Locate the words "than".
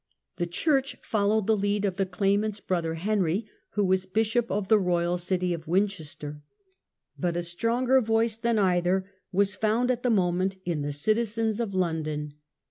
8.35-8.55